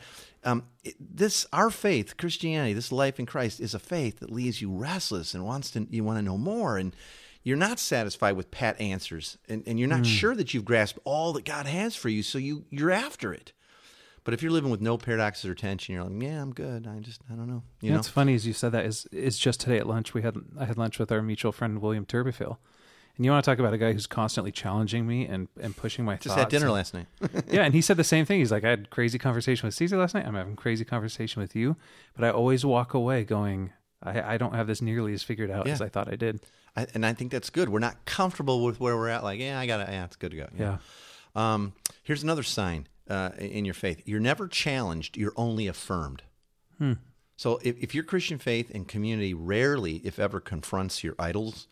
[0.48, 4.60] Um, it- this our faith, Christianity, this life in Christ is a faith that leaves
[4.62, 6.94] you restless and wants to you want to know more, and
[7.42, 11.32] you're not satisfied with pat answers, and, and you're not sure that you've grasped all
[11.34, 13.52] that God has for you, so you you're after it.
[14.24, 16.86] But if you're living with no paradoxes or tension, you're like, yeah, I'm good.
[16.86, 19.06] I just I don't know, you You know, it's funny as you said that is
[19.12, 22.04] is just today at lunch we had I had lunch with our mutual friend William
[22.04, 22.58] Turbeville.
[23.18, 26.04] And you want to talk about a guy who's constantly challenging me and, and pushing
[26.04, 26.24] my thoughts.
[26.24, 26.52] Just thoughts.
[26.52, 27.06] had dinner last night.
[27.50, 28.38] yeah, and he said the same thing.
[28.38, 30.24] He's like, I had crazy conversation with Caesar last night.
[30.24, 31.76] I'm having crazy conversation with you,
[32.14, 35.66] but I always walk away going, I, I don't have this nearly as figured out
[35.66, 35.72] Yeah.
[35.72, 36.40] as I thought I did.
[36.76, 37.68] I, and I think that's good.
[37.68, 39.24] We're not comfortable with where we're at.
[39.24, 40.46] Like, yeah, I got to, yeah, it's good to go.
[40.54, 40.78] you know.
[41.34, 41.54] Yeah.
[41.54, 41.72] Um,
[42.04, 46.22] here's another sign uh, in your faith you're never challenged, you're only affirmed.
[47.36, 51.68] So if, if your Christian faith and community rarely, if ever, confronts your idols,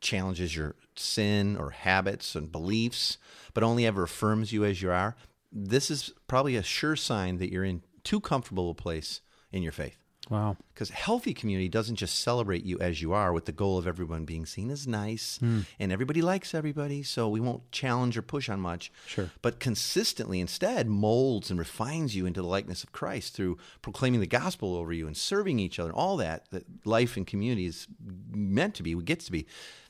[0.00, 3.18] challenges your sin or habits and beliefs,
[3.54, 5.16] but only ever affirms you as you are,
[5.50, 9.72] this is probably a sure sign that you're in too comfortable a place in your
[9.72, 9.98] faith.
[10.30, 10.56] Wow.
[10.74, 14.24] Because healthy community doesn't just celebrate you as you are with the goal of everyone
[14.24, 15.60] being seen as nice hmm.
[15.80, 18.92] and everybody likes everybody, so we won't challenge or push on much.
[19.06, 19.30] Sure.
[19.40, 24.26] But consistently instead molds and refines you into the likeness of Christ through proclaiming the
[24.26, 27.86] gospel over you and serving each other, all that that life in community is
[28.30, 29.46] meant to be, it gets to be.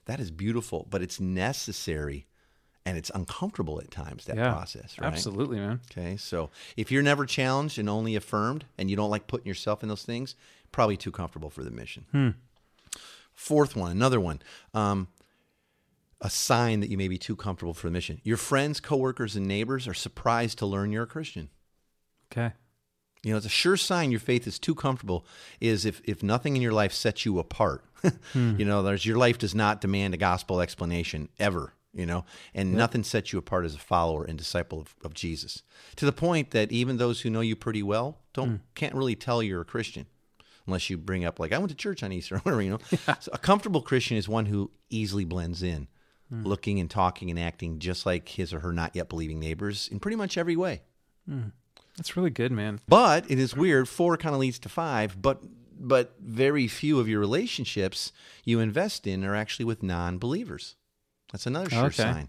[0.09, 2.27] That is beautiful, but it's necessary
[2.87, 4.51] and it's uncomfortable at times, that Yeah.
[4.51, 5.07] process, right?
[5.13, 5.81] Absolutely, man.
[5.91, 9.83] Okay, so if you're never challenged and only affirmed, and you don't like putting yourself
[9.83, 10.35] in those things,
[10.73, 12.07] probably too comfortable for the mission.
[12.11, 12.31] hmm.
[13.35, 14.41] Fourth one, another one,
[14.75, 15.09] um,
[16.23, 18.21] a sign that you may be too comfortable for the mission.
[18.25, 21.51] Your friends, coworkers, and neighbors are surprised to learn you're a Christian.
[22.33, 22.55] Okay.
[23.29, 25.27] You know, it's a sure sign your faith is too comfortable
[25.61, 27.85] is if, if nothing in your life sets you apart.
[28.35, 32.73] You know, there's your life does not demand a gospel explanation ever, you know, and
[32.73, 35.63] nothing sets you apart as a follower and disciple of, of Jesus.
[35.97, 38.61] To the point that even those who know you pretty well don't mm.
[38.77, 40.07] can't really tell you're a Christian
[40.67, 42.79] unless you bring up like I went to church on Easter or whatever, you know.
[43.21, 45.89] So a comfortable Christian is one who easily blends in,
[46.33, 46.47] mm.
[46.47, 49.99] looking and talking and acting just like his or her not yet believing neighbors in
[49.99, 50.83] pretty much every way.
[51.29, 51.53] Mm.
[51.99, 52.81] That's really good, man.
[52.89, 53.89] But it is weird.
[53.89, 55.43] Four kind of leads to five, but
[55.81, 58.13] but very few of your relationships
[58.45, 60.75] you invest in are actually with non-believers.
[61.31, 61.95] That's another sure Okay.
[62.03, 62.29] sign,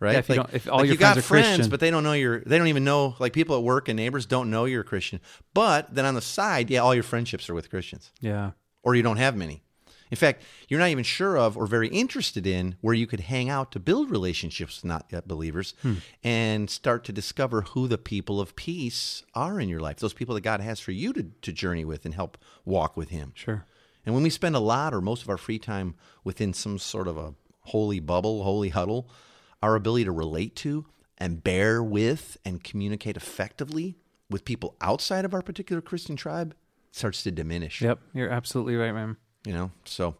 [0.00, 0.12] right?
[0.14, 1.90] Yeah, if you if all like your you got friends are friends, Christian- but they
[1.90, 2.40] don't know you're.
[2.40, 3.14] They don't even know.
[3.20, 5.20] Like people at work and neighbors don't know you're a Christian.
[5.54, 8.50] But then on the side, yeah, all your friendships are with Christians, Yeah.
[8.82, 9.62] or you don't have many.
[10.10, 13.48] In fact, you're not even sure of or very interested in where you could hang
[13.48, 15.94] out to build relationships with not yet believers Hmm.
[16.22, 19.96] and start to discover who the people of peace are in your life.
[19.98, 23.08] Those people that God has for you to, to journey with and help walk with
[23.08, 23.32] Him.
[23.34, 23.66] Sure.
[24.06, 27.08] And when we spend a lot or most of our free time within some sort
[27.08, 29.08] of a holy bubble, holy huddle,
[29.62, 30.84] our ability to relate to
[31.16, 33.96] and bear with and communicate effectively
[34.28, 36.54] with people outside of our particular Christian tribe
[36.90, 37.80] starts to diminish.
[37.80, 39.16] Yep, you're absolutely right, man.
[39.44, 40.16] You know, so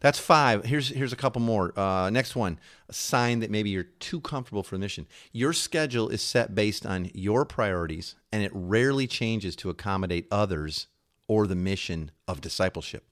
[0.00, 0.64] that's five.
[0.64, 1.72] Here's here's a couple more.
[1.78, 2.58] Uh, next one,
[2.90, 5.06] a sign that maybe you're too comfortable for the mission.
[5.32, 10.88] Your schedule is set based on your priorities, and it rarely changes to accommodate others
[11.26, 13.04] or the mission of discipleship.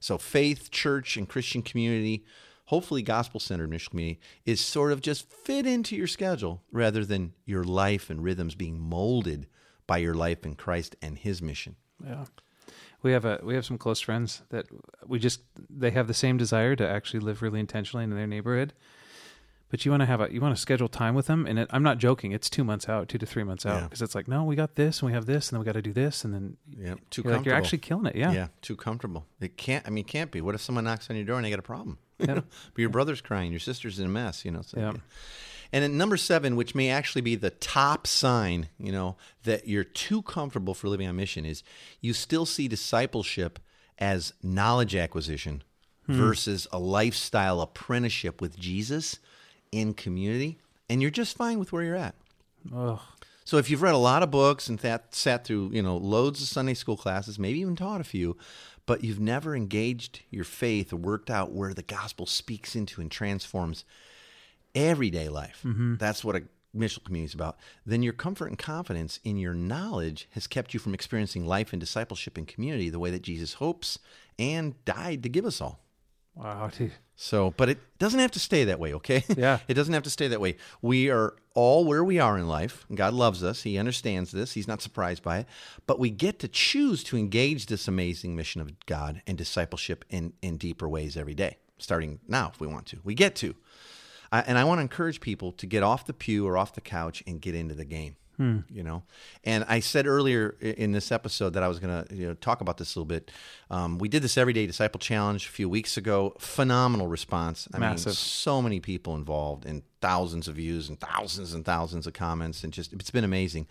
[0.00, 2.24] So, faith, church, and Christian community,
[2.66, 7.32] hopefully gospel centered mission community, is sort of just fit into your schedule rather than
[7.44, 9.46] your life and rhythms being molded
[9.86, 11.76] by your life in Christ and His mission.
[12.04, 12.24] Yeah.
[13.02, 14.66] We have a we have some close friends that
[15.06, 18.72] we just they have the same desire to actually live really intentionally in their neighborhood.
[19.70, 21.68] But you want to have a you want to schedule time with them, and it,
[21.70, 22.32] I'm not joking.
[22.32, 23.84] It's two months out, two to three months out, Yeah.
[23.84, 25.74] because it's like, no, we got this, and we have this, and then we got
[25.74, 28.16] to do this, and then Yeah, too you're, like, you're actually killing it.
[28.16, 29.26] Yeah, Yeah, too comfortable.
[29.40, 29.86] It can't.
[29.86, 30.40] I mean, it can't be.
[30.40, 31.98] What if someone knocks on your door and they got a problem?
[32.18, 32.34] Yeah.
[32.34, 34.44] but your brother's crying, your sister's in a mess.
[34.44, 34.62] You know.
[34.62, 34.92] So, Yeah.
[35.72, 39.84] And at number seven, which may actually be the top sign, you know, that you're
[39.84, 41.62] too comfortable for living on mission, is
[42.00, 43.58] you still see discipleship
[43.98, 45.62] as knowledge acquisition
[46.06, 46.14] hmm.
[46.14, 49.18] versus a lifestyle apprenticeship with Jesus
[49.70, 52.14] in community, and you're just fine with where you're at.
[52.74, 52.98] Ugh.
[53.44, 56.40] So if you've read a lot of books and that sat through, you know, loads
[56.40, 58.36] of Sunday school classes, maybe even taught a few,
[58.86, 63.10] but you've never engaged your faith or worked out where the gospel speaks into and
[63.10, 63.84] transforms
[64.74, 65.60] everyday life.
[65.64, 65.96] Mm-hmm.
[65.96, 66.42] That's what a
[66.76, 67.56] missional community is about.
[67.84, 71.80] Then your comfort and confidence in your knowledge has kept you from experiencing life and
[71.80, 73.98] discipleship and community the way that Jesus hopes
[74.38, 75.80] and died to give us all.
[76.34, 76.92] wow, dude.
[77.16, 79.24] So, but it doesn't have to stay that way, okay?
[79.36, 79.58] Yeah.
[79.68, 80.56] it doesn't have to stay that way.
[80.80, 82.86] We are all where we are in life.
[82.94, 83.62] God loves us.
[83.62, 84.52] He understands this.
[84.52, 85.46] He's not surprised by it.
[85.86, 90.32] But we get to choose to engage this amazing mission of God and discipleship in,
[90.40, 93.00] in deeper ways every day, starting now if we want to.
[93.04, 93.54] We get to.
[94.32, 96.80] I, and I want to encourage people to get off the pew or off the
[96.80, 98.16] couch and get into the game.
[98.70, 99.02] You know,
[99.44, 102.62] and I said earlier in this episode that I was going to you know, talk
[102.62, 103.30] about this a little bit.
[103.70, 106.34] Um, we did this Everyday Disciple Challenge a few weeks ago.
[106.38, 107.68] Phenomenal response.
[107.74, 108.14] I mean, Massive.
[108.14, 112.72] so many people involved and thousands of views and thousands and thousands of comments and
[112.72, 113.66] just it's been amazing.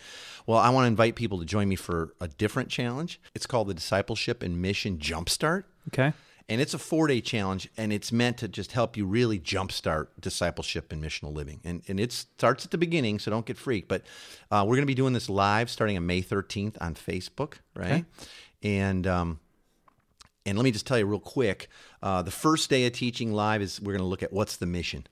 [0.45, 3.19] Well, I want to invite people to join me for a different challenge.
[3.33, 5.63] It's called the Discipleship and Mission Jumpstart.
[5.87, 6.13] Okay.
[6.49, 10.07] And it's a four day challenge, and it's meant to just help you really jumpstart
[10.19, 11.61] discipleship and missional living.
[11.63, 13.87] And, and it starts at the beginning, so don't get freaked.
[13.87, 14.01] But
[14.49, 18.03] uh, we're going to be doing this live starting on May 13th on Facebook, right?
[18.63, 19.39] And um,
[20.45, 21.69] and let me just tell you real quick
[22.01, 24.65] uh, the first day of teaching live is we're going to look at what's the
[24.65, 25.05] mission.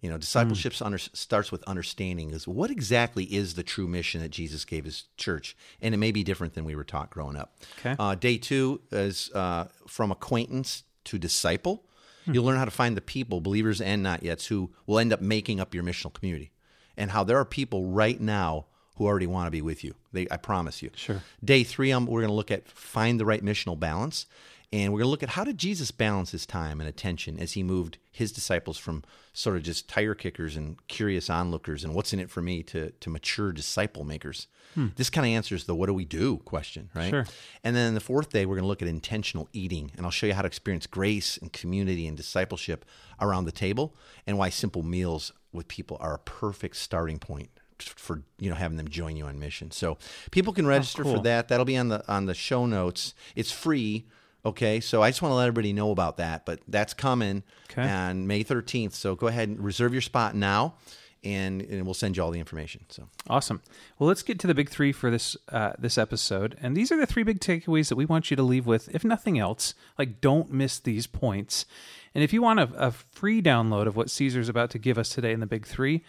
[0.00, 4.30] You know, discipleship under, starts with understanding is what exactly is the true mission that
[4.30, 7.54] Jesus gave his church, and it may be different than we were taught growing up.
[7.78, 7.96] Okay.
[7.98, 11.84] Uh, day two is uh, from acquaintance to disciple.
[12.26, 15.20] You'll learn how to find the people, believers and not yet, who will end up
[15.20, 16.52] making up your missional community,
[16.96, 19.94] and how there are people right now who already want to be with you.
[20.12, 20.90] They, I promise you.
[20.94, 21.22] Sure.
[21.42, 24.26] Day three, um, we're going to look at find the right missional balance.
[24.72, 27.54] And we're going to look at how did Jesus balance his time and attention as
[27.54, 29.02] he moved his disciples from
[29.32, 32.90] sort of just tire kickers and curious onlookers and what's in it for me to,
[32.90, 34.46] to mature disciple makers.
[34.76, 34.88] Hmm.
[34.94, 37.10] This kind of answers the what do we do question, right?
[37.10, 37.26] Sure.
[37.64, 40.26] And then the fourth day, we're going to look at intentional eating, and I'll show
[40.26, 42.84] you how to experience grace and community and discipleship
[43.20, 47.50] around the table, and why simple meals with people are a perfect starting point
[47.82, 49.70] for you know having them join you on mission.
[49.72, 49.98] So
[50.30, 51.16] people can oh, register cool.
[51.16, 51.48] for that.
[51.48, 53.14] That'll be on the on the show notes.
[53.34, 54.06] It's free.
[54.44, 57.82] Okay, so I just want to let everybody know about that, but that's coming Okay.
[57.88, 58.92] on May 13th.
[58.94, 60.74] So go ahead and reserve your spot now,
[61.22, 62.84] and, and we'll send you all the information.
[62.88, 63.60] So Awesome.
[63.98, 66.96] Well, let's get to the big three for this uh, this episode, and these are
[66.96, 68.88] the three big takeaways that we want you to leave with.
[68.94, 71.66] If nothing else, like don't miss these points.
[72.12, 75.10] And if you want a, a free download of what Caesar's about to give us
[75.10, 76.02] today in the big three,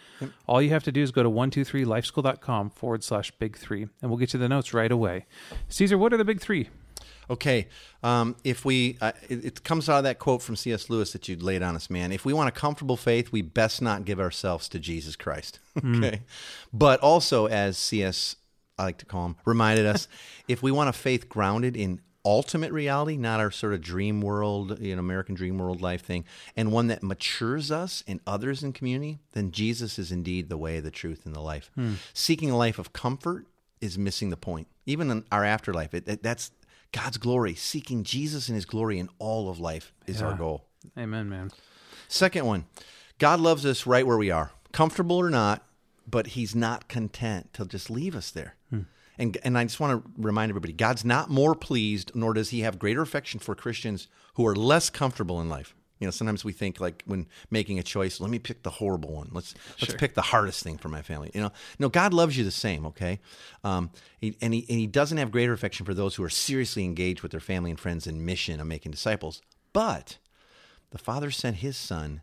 [0.48, 4.18] all you have to do is go to 123lifeschool.com forward slash big three, and we'll
[4.18, 5.26] get you the notes right away.
[5.68, 6.70] Caesar, what are the big three?
[7.32, 7.68] Okay,
[8.02, 10.90] um, if we, uh, it, it comes out of that quote from C.S.
[10.90, 12.12] Lewis that you laid on us, man.
[12.12, 15.58] If we want a comfortable faith, we best not give ourselves to Jesus Christ.
[15.78, 16.20] okay,
[16.72, 18.36] but also, as C.S.
[18.78, 20.08] I like to call him, reminded us,
[20.48, 24.78] if we want a faith grounded in ultimate reality, not our sort of dream world,
[24.80, 26.24] you know, American dream world life thing,
[26.56, 30.78] and one that matures us and others in community, then Jesus is indeed the way,
[30.80, 31.70] the truth, and the life.
[32.14, 33.46] Seeking a life of comfort
[33.80, 34.68] is missing the point.
[34.86, 36.50] Even in our afterlife, it, it- that's
[36.92, 37.54] God's glory.
[37.54, 40.66] Seeking Jesus and His glory in all of life is our goal.
[40.98, 41.50] Amen, man.
[42.08, 42.66] Second one,
[43.18, 45.64] God loves us right where we are, comfortable or not,
[46.06, 48.56] but He's not content to just leave us there.
[48.70, 48.82] Hmm.
[49.18, 52.60] And, and I just want to remind everybody God's not more pleased, nor does He
[52.60, 55.74] have greater affection for Christians who are less comfortable in life.
[56.02, 59.12] You know, sometimes we think like when making a choice, let me pick the horrible
[59.12, 59.28] one.
[59.30, 61.30] Let's let's pick the hardest thing for my family.
[61.32, 62.84] You know, no, God loves you the same.
[62.86, 63.20] Okay,
[63.62, 66.84] um, he, and he and he doesn't have greater affection for those who are seriously
[66.84, 69.42] engaged with their family and friends in mission of making disciples.
[69.72, 70.18] But
[70.90, 72.22] the Father sent His Son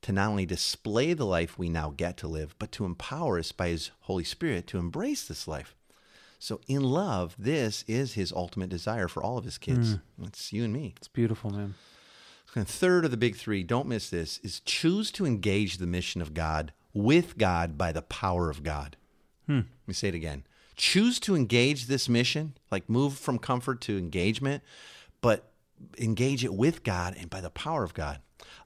[0.00, 3.52] to not only display the life we now get to live, but to empower us
[3.52, 5.74] by His Holy Spirit to embrace this life.
[6.38, 9.98] So, in love, this is His ultimate desire for all of His kids.
[10.22, 10.94] It's you and me.
[10.96, 11.74] It's beautiful, man.
[12.54, 16.22] And third of the big three, don't miss this, is choose to engage the mission
[16.22, 18.96] of God with God by the power of God.
[19.46, 19.56] Hmm.
[19.56, 20.44] Let me say it again.
[20.76, 24.62] Choose to engage this mission, like move from comfort to engagement,
[25.20, 25.50] but
[25.98, 28.20] engage it with God and by the power of God.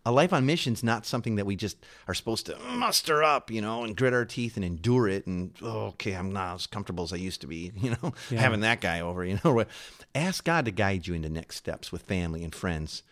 [0.05, 3.51] A life on mission is not something that we just are supposed to muster up,
[3.51, 5.27] you know, and grit our teeth and endure it.
[5.27, 8.61] And oh, okay, I'm not as comfortable as I used to be, you know, having
[8.61, 9.65] that guy over, you know.
[10.15, 13.03] Ask God to guide you into next steps with family and friends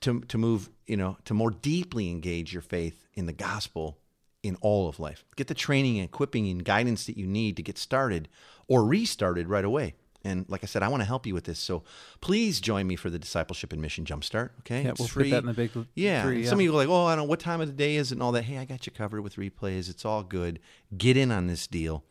[0.00, 3.98] to to move, you know, to more deeply engage your faith in the gospel
[4.42, 5.24] in all of life.
[5.36, 8.28] Get the training and equipping and guidance that you need to get started
[8.68, 9.94] or restarted right away.
[10.22, 11.58] And like I said, I want to help you with this.
[11.60, 11.84] So
[12.20, 14.50] please join me for the discipleship and mission jumpstart.
[14.60, 16.48] Okay, Yeah, It's we'll put that in the big Yeah, three, yeah.
[16.48, 18.10] some of you are like, oh, I don't know what time of the day is
[18.10, 18.42] it and all that.
[18.42, 19.88] Hey, I got you covered with replays.
[19.88, 20.58] It's all good.
[20.96, 22.04] Get in on this deal.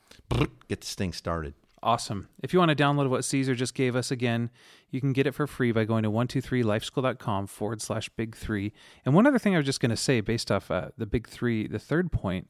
[0.69, 1.55] Get this thing started.
[1.85, 2.29] Awesome.
[2.41, 4.49] If you want to download what Caesar just gave us again,
[4.89, 8.73] you can get it for free by going to 123lifeschool.com forward slash big three.
[9.05, 11.27] And one other thing I was just going to say, based off uh, the big
[11.27, 12.49] three, the third point,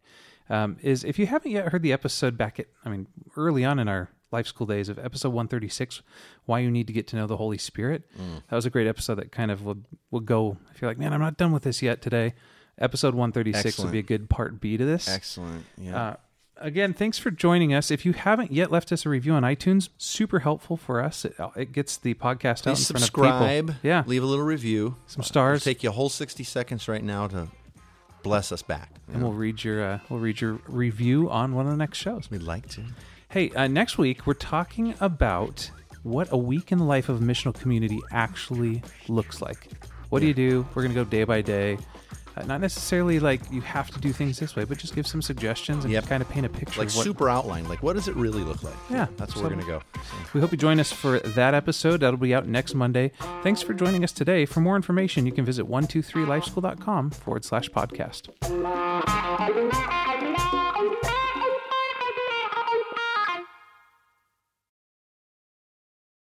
[0.50, 3.78] um, is if you haven't yet heard the episode back at, I mean, early on
[3.78, 6.02] in our life school days of episode 136,
[6.46, 8.10] Why You Need to Get to Know the Holy Spirit,
[8.50, 9.80] that was a great episode that kind of will,
[10.12, 12.36] will go, if you're like, man, I'm not done with this yet today.
[12.78, 13.88] Episode 136 Excellent.
[13.88, 15.10] would be a good part B to this.
[15.10, 15.66] Excellent.
[15.78, 15.98] Yeah.
[15.98, 16.16] Uh,
[16.58, 17.92] again, thanks for joining us.
[17.92, 21.26] If you haven't yet left us a review on iTunes, super helpful for us.
[21.26, 23.76] It, it gets the podcast out Please in front of people.
[23.84, 24.96] Yeah, Leave a little review.
[25.08, 25.62] Some stars.
[25.62, 27.48] It'll take you a whole 60 seconds right now to
[28.24, 28.90] bless us back.
[29.14, 32.30] and we'll read your uh, we'll read your review on one of the next shows.
[32.32, 32.84] We'd like to.
[33.30, 35.70] Hey, uh, next week we're talking about
[36.04, 39.70] what a week in the life of a missional community actually looks like.
[40.10, 40.66] What do you do?
[40.74, 41.78] We're going to go day by day.
[42.38, 45.22] Uh, not necessarily like you have to do things this way, but just give some
[45.22, 46.08] suggestions and Yep.
[46.08, 46.80] kind of paint a picture.
[46.82, 47.68] Like of what, super outline.
[47.70, 48.74] Like, what does it really look like?
[48.90, 49.82] Yeah, That's where we're going to go.
[50.34, 52.02] We hope you join us for that episode.
[52.02, 53.12] That'll be out next Monday.
[53.44, 54.46] Thanks for joining us today.
[54.46, 58.30] For more information, you can visit 123lifeschool.com forward slash podcast.